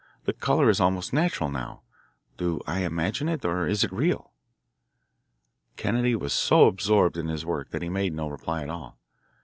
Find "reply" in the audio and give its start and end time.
8.27-8.63